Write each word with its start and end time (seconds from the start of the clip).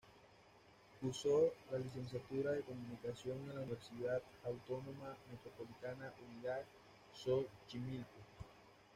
Cursó 0.99 1.53
la 1.71 1.77
licenciatura 1.77 2.53
de 2.53 2.61
Comunicación 2.63 3.37
en 3.37 3.49
la 3.49 3.61
Universidad 3.61 4.19
Autónoma 4.43 5.15
Metropolitana 5.31 6.11
Unidad 6.27 6.63
Xochimilco. 7.13 8.17